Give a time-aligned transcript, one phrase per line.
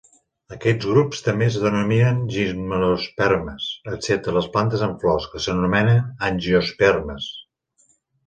[0.55, 3.67] Aquests grups també es denominen gimnospermes,
[3.97, 7.29] excepte les plantes amb flors, que s'anomenen angiospermes.